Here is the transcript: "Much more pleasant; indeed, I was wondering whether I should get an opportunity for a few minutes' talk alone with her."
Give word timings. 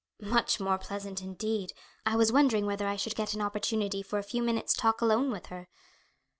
"Much 0.23 0.59
more 0.59 0.79
pleasant; 0.79 1.21
indeed, 1.21 1.73
I 2.07 2.15
was 2.15 2.31
wondering 2.31 2.65
whether 2.65 2.87
I 2.87 2.95
should 2.95 3.13
get 3.13 3.35
an 3.35 3.41
opportunity 3.43 4.01
for 4.01 4.17
a 4.17 4.23
few 4.23 4.41
minutes' 4.41 4.73
talk 4.73 4.99
alone 4.99 5.29
with 5.29 5.45
her." 5.53 5.69